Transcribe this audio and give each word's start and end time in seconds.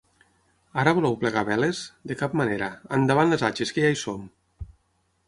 Ara 0.83 0.93
voleu 0.99 1.17
plegar 1.23 1.43
veles? 1.49 1.81
De 2.11 2.17
cap 2.21 2.33
manera. 2.41 2.71
Endavant 2.99 3.33
les 3.35 3.45
atxes, 3.51 3.75
que 3.77 3.85
ja 3.85 3.93
hi 3.97 4.01
som! 4.05 4.29